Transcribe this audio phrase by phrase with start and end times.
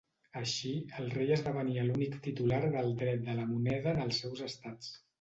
[0.39, 0.71] Així,
[1.01, 4.95] el rei esdevenia l'únic titular del dret de la moneda en els seus estats.